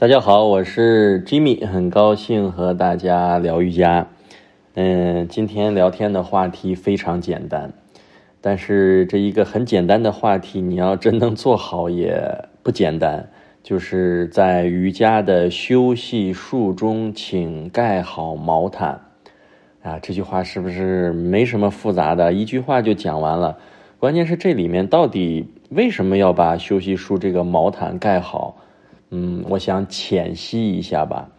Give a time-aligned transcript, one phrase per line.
[0.00, 4.06] 大家好，我是 Jimmy，很高兴和大家聊瑜伽。
[4.72, 7.74] 嗯，今天聊天的话题非常简单，
[8.40, 12.18] 但是这一个很简单的话题，你要真能做好也
[12.62, 13.28] 不简单。
[13.62, 19.02] 就是在瑜伽的休息术中，请盖好毛毯。
[19.82, 22.32] 啊，这句话是不是没什么复杂的？
[22.32, 23.58] 一句话就讲完了。
[23.98, 28.56] 关键是这里面到底为什么要把休息术这个毛毯盖好？
[29.10, 31.30] 嗯，我想浅析一下吧。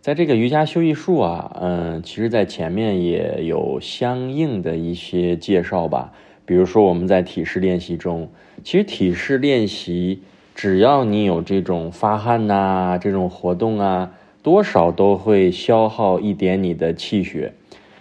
[0.00, 6.12] 在这个瑜伽休息术啊，嗯，其实，在前面也有相应的一些介绍吧。
[6.46, 8.30] 比如说，我们在体式练习中，
[8.64, 10.22] 其实体式练习，
[10.54, 17.52] 只要你有这种发汗呐，这种活动啊，多少都会消耗一点你的气血，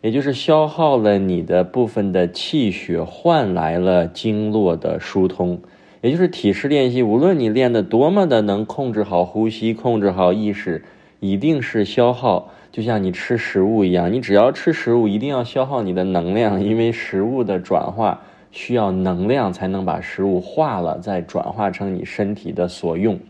[0.00, 5.60] 也就是消耗了你的部分的气血，换来了经络的疏通。
[6.02, 10.84] 也就是体式练习，无论你练的多么的能控制好呼吸，控制好意识，
[11.20, 23.20] 一定是消耗，就像你吃食物一样，你只要吃食物，一定要消耗你的能量，因为食物的转化需要能量才能把食物化了，再转化成你身体的所用。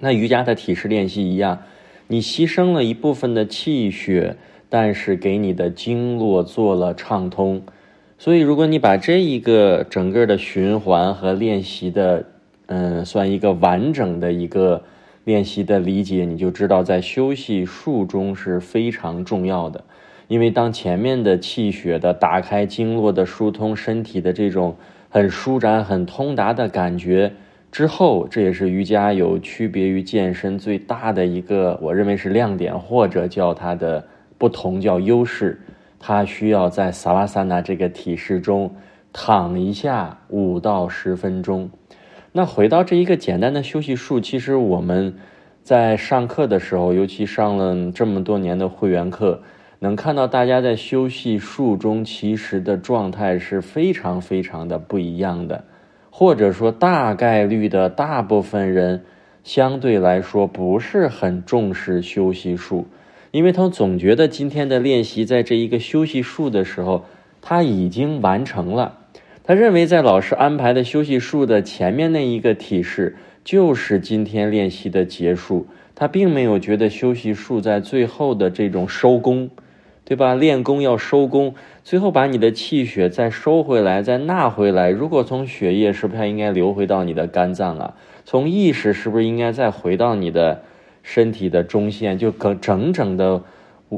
[0.00, 1.62] 那瑜伽的体式练习一样，
[2.08, 4.36] 你牺牲了一部分的气血，
[4.68, 7.62] 但是给你的经络做了畅通。
[8.22, 12.24] 所以，如果你把这一个整个的循环和练习的，
[12.66, 14.80] 嗯，算一个完整的一个
[15.24, 19.82] 练习的理解，你就知道在休息术中是非常重要的。
[20.28, 24.76] 因为当前面的气血的打开、经络的疏通、身体的这种
[25.10, 27.32] 很舒展、很通达的感觉
[27.72, 34.06] 之后，这也是瑜伽有区别于健身最大的一个，我认为是亮点，或者叫它的
[34.38, 35.58] 不同，叫优势。
[36.04, 38.74] 他需要在萨瓦萨纳这个体式中
[39.12, 41.70] 躺一下五到十分钟。
[42.32, 45.14] 那回到这一个简单的休息术，其实我们
[45.62, 49.42] 在上课的时候，尤其上了这么多年的会员课，
[49.78, 55.62] 能看到大家在休息术中其实的状态是非常非常的不一样的，
[56.10, 59.04] 或者说大概率的大部分人
[59.44, 62.86] 相对来说不是很重视休息术。
[63.32, 67.06] 因为他总觉得今天的练习在这一个休息术的时候，
[67.40, 68.98] 他已经完成了。
[69.42, 75.66] 他认为在老师安排的休息术的前面那一个体式就是今天练习的结束。
[75.94, 79.48] 他并没有觉得休息术在最后的这种收工，
[80.04, 80.34] 对吧？
[80.34, 84.90] 练功要收工，最后把你的气血再收回来，再纳回来。
[84.90, 87.94] 如果从血液，是不是应该流回到你的肝脏啊？
[88.26, 90.62] 从意识，是不是应该再回到你的？
[91.02, 93.42] 身体的中线就整整整的，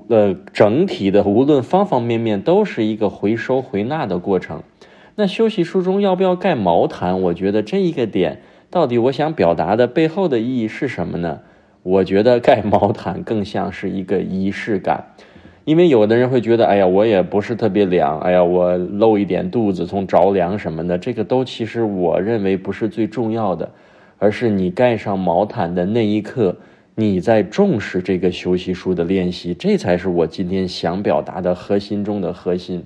[0.09, 4.63] 呃，整体的无论方方面面都是一个回收回纳的过程。
[5.17, 7.21] 那休息书中要不要盖毛毯？
[7.23, 11.41] 我觉得这一个点到底我想表达的背后的意义是什么呢？
[11.85, 15.13] 我觉得盖毛毯更像是一个仪式感，
[15.65, 23.71] 因为有的人会觉得，哎呀，我也不是特别凉，哎呀，我露一点肚子，从着凉什么的，这个都其实我认为不是最重要的，
[24.19, 26.57] 而是你盖上毛毯的那一刻。
[26.97, 32.85] 你在重视这个休息术的练习，这才是我今天想表达的核心中的核心。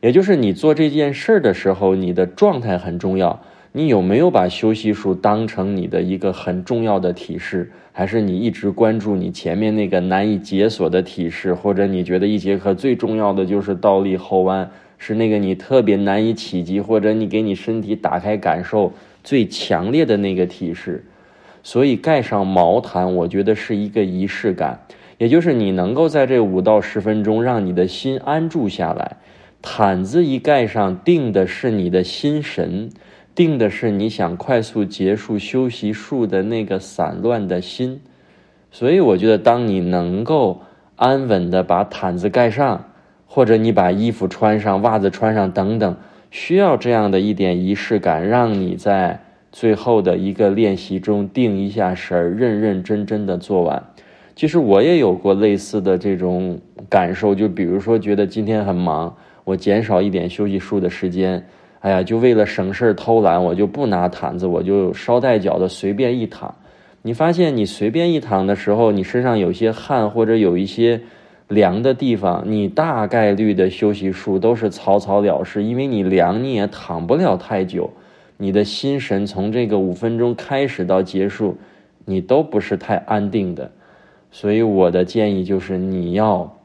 [0.00, 3.42] 也就是你做这件事儿的时候，你的状态很重要。
[3.72, 7.70] 你有没有把休息术当成你的一个很重要的体式？
[7.92, 11.52] 还是你一直关注你前面那个难以解锁的体式？
[11.52, 18.90] 或者你觉得一节课最重要的就是倒立后弯，是那个你特别难以企及，或者你给你身体打开感受
[19.22, 21.04] 最强烈的那个体式？
[21.66, 24.80] 所以盖上毛毯，我觉得是一个仪式感，
[25.16, 29.16] 也就是你能够在这五到十分钟让你的心安住下来。
[29.62, 32.90] 毯子一盖上，定的是你的心神，
[33.34, 38.02] 定的是你想快速结束休息术的那个散乱的心。
[38.70, 40.60] 所以我觉得，当你能够
[40.96, 42.90] 安稳的把毯子盖上，
[43.26, 45.96] 或者你把衣服穿上、袜子穿上等等，
[46.30, 49.20] 需要这样的一点仪式感，让你在。
[49.54, 53.80] 最后的一个练习中，定一下神儿，认认真真的做完。
[54.34, 56.58] 其实我也有过类似的这种
[56.90, 61.46] 感受，就比如说觉得今天很忙，我减少一点休息术的时间，
[61.78, 66.52] 哎呀，就为了省事儿偷懒，我就不拿毯子，我就捎带脚的随便一躺。
[67.02, 71.00] 你发现你随便一躺的时候，你身上有些汗或者有一些
[71.46, 77.88] 凉的地方，你大概率的休息术都是草草了事，因为你凉你也躺不了太久。
[78.36, 81.56] 你的心神从这个五分钟开始到结束，
[82.04, 83.70] 你都不是太安定的，
[84.30, 86.56] 所以我的建议就是你要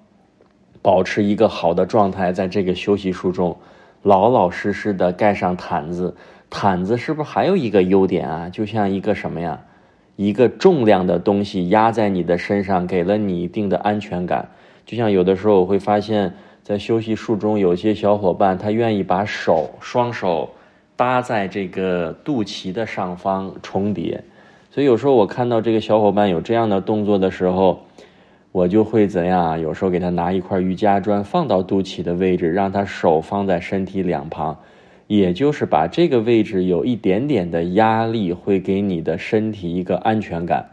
[0.81, 3.55] 保持一个好的状态，在这个休息术中，
[4.01, 6.15] 老老实实的盖上毯子。
[6.49, 8.49] 毯子是不是还有一个优点啊？
[8.49, 9.61] 就像一个什么呀？
[10.15, 14.49] 一个重量的东西压在你的身上，给了你一定的安全感。
[14.83, 16.33] 就像有的时候我会发现，
[16.63, 20.49] 在休息术中，有些小伙伴他愿意把手双手
[20.99, 24.21] 搭在这个肚脐的上方重叠，
[24.69, 27.85] 所以有时候我看到这个小伙伴有这样的动作的时候，
[28.51, 29.57] 我就会怎样啊？
[29.57, 34.59] 有时候给他拿一块瑜伽砖放到肚脐的位置，让他手放在身体两旁，
[35.07, 40.71] 也就是把这个位置有一点点的压力，会给你的身体一个安全感。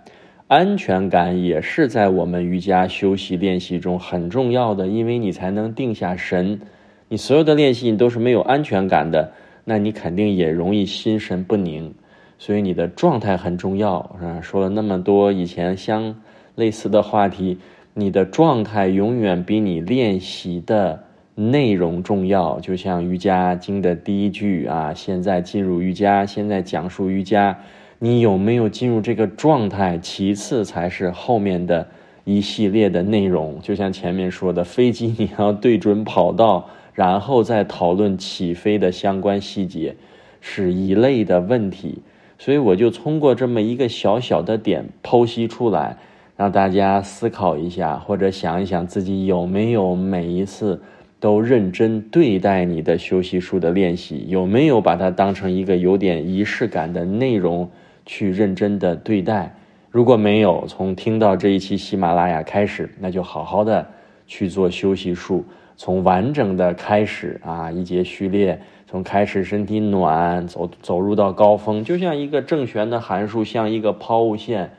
[0.48, 6.60] 安全感也是在我们瑜伽休息练习中很重要的，因为你才能定下神。
[7.06, 9.30] 你所有的练习你都是没有安全感的，
[9.68, 11.92] 那你肯定也容易心神不宁。
[12.38, 14.40] 所以你的状态很重要，是吧？
[14.40, 16.14] 说了那么多以前相
[16.54, 17.58] 类似的话题，
[17.92, 21.02] 你的状态永远比你练习的
[21.34, 22.60] 内容重要。
[22.60, 27.58] 就像瑜伽经的第一句啊，现在进入瑜伽，现在讲述瑜伽。
[27.98, 29.96] 你有没有进入这个状态？
[29.96, 31.88] 其次才是后面的
[32.24, 33.58] 一系列的内容。
[33.62, 39.94] 就像前面说的，飞机你要对准跑道，然后再讨论起飞的相关细节，
[40.40, 42.00] 是一类的问题。
[42.36, 45.96] 所以我就通过这么一个小小的点剖析出来，
[46.36, 50.82] 让大家思考一下，或者想一想自己有没有每一次
[51.20, 57.70] 都认真对待你的休息术的练习，有没有把它当成一个有点仪式感的内容。
[58.08, 59.52] 去认真的对待，
[59.90, 63.84] 如果没有从听到这一期喜马拉雅开始，那就好好的
[64.28, 65.44] 去做休息术，
[65.76, 74.70] 从完整的开始啊，一节序列，从开始身体暖，走走入到高峰，就像一个正弦的函数，像一个抛物线，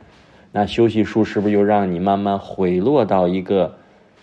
[0.52, 3.76] 那休息术是不是又让你慢慢回落到一个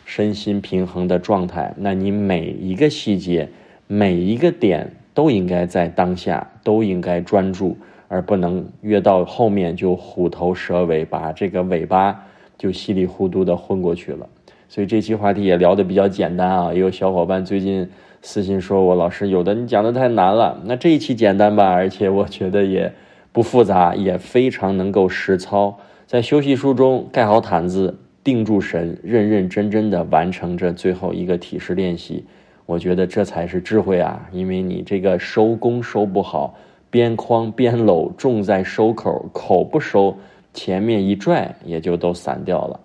[0.05, 1.75] 身心平衡的状态？
[1.79, 3.49] 那你每一个细节，
[3.87, 7.77] 每一个点都应该在当下，都应该专注。
[8.07, 12.25] 而不能越到后面就虎头蛇尾，把这个尾巴
[12.57, 14.29] 就稀里糊涂的混过去了。
[14.75, 16.75] 所以这期话题也聊得比较简单啊。
[16.75, 17.89] 也有小伙伴最近
[18.23, 22.93] 私信说我老师有的你讲的太难了，那这一期简单吧，而且我觉得也
[23.31, 25.79] 不复杂，也非常能够实操。
[26.09, 32.25] 在休息书中盖好毯子，定住神，认认真真的完成这最后一个体式练习。
[32.67, 36.53] 我觉得这才是智慧啊，因为你这个收工收不好。
[36.91, 40.17] 边框边搂，重在收口，口不收，
[40.53, 42.81] 前面一拽也就都散掉了。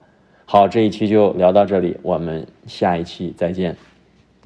[0.51, 3.77] 好，这一期就聊到这里，我们下一期再见。